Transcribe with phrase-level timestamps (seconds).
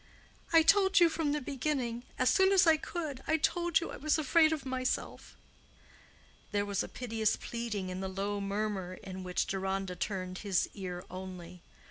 [0.51, 4.51] "I told you from the beginning—as soon as I could—I told you I was afraid
[4.51, 5.35] of myself."
[6.51, 11.05] There was a piteous pleading in the low murmur in which Deronda turned his ear
[11.11, 11.61] only.